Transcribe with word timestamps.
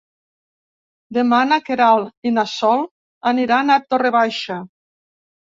Demà 1.17 1.41
na 1.49 1.59
Queralt 1.67 2.29
i 2.29 2.33
na 2.39 2.45
Sol 2.53 2.81
aniran 3.33 3.73
a 3.75 3.79
Torre 3.93 4.13
Baixa. 4.17 4.61